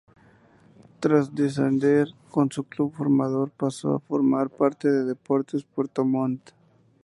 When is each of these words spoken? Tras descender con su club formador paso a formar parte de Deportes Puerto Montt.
Tras 0.99 1.35
descender 1.35 2.07
con 2.31 2.51
su 2.51 2.63
club 2.63 2.91
formador 2.91 3.51
paso 3.51 3.93
a 3.93 3.99
formar 3.99 4.49
parte 4.49 4.89
de 4.89 5.05
Deportes 5.05 5.63
Puerto 5.63 6.03
Montt. 6.03 6.41